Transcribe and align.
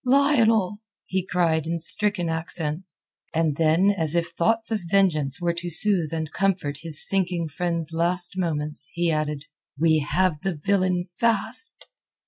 "Lionel!" 0.03 0.79
he 1.05 1.23
cried 1.23 1.67
in 1.67 1.79
stricken 1.79 2.27
accents. 2.27 3.03
And 3.35 3.55
then 3.57 3.91
as 3.95 4.15
if 4.15 4.29
thoughts 4.29 4.71
of 4.71 4.81
vengeance 4.89 5.39
were 5.39 5.53
to 5.53 5.69
soothe 5.69 6.11
and 6.11 6.33
comfort 6.33 6.79
his 6.81 7.07
sinking 7.07 7.49
friend's 7.49 7.93
last 7.93 8.35
moments, 8.35 8.89
he 8.93 9.11
added: 9.11 9.45
"We 9.77 9.99
have 9.99 10.41
the 10.41 10.55
villain 10.55 11.05
fast." 11.05 11.85